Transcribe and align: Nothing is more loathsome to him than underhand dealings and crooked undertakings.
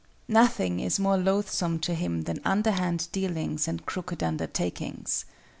Nothing 0.27 0.79
is 0.79 0.99
more 0.99 1.15
loathsome 1.15 1.77
to 1.81 1.93
him 1.93 2.23
than 2.23 2.41
underhand 2.43 3.07
dealings 3.11 3.67
and 3.67 3.85
crooked 3.85 4.23
undertakings. 4.23 5.25